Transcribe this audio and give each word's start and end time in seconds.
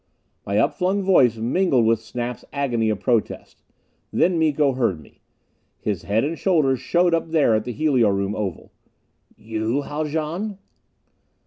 My 0.47 0.57
upflung 0.57 1.03
voice 1.03 1.37
mingled 1.37 1.85
with 1.85 2.01
Snap's 2.01 2.43
agony 2.51 2.89
of 2.89 2.99
protest. 3.01 3.61
Then 4.11 4.39
Miko 4.39 4.71
heard 4.71 4.99
me. 4.99 5.21
His 5.77 6.01
head 6.05 6.23
and 6.23 6.39
shoulders 6.39 6.79
showed 6.79 7.13
up 7.13 7.29
there 7.29 7.53
at 7.53 7.65
the 7.65 7.71
helio 7.71 8.09
room 8.09 8.33
oval. 8.33 8.71
"You, 9.37 9.83
Haljan?" 9.83 10.57